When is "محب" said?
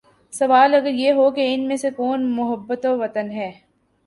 2.31-2.71